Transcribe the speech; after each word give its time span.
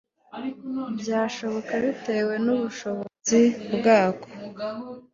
byashoboka 0.99 1.73
bitewe 1.83 2.33
n 2.45 2.47
ubushobozi 2.55 3.41
bwako 3.75 4.27